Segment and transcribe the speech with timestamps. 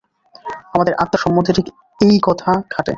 [0.73, 1.67] আমাদের আত্মা সম্বন্ধে ঠিক
[2.01, 2.89] ঐ কথা খাটে।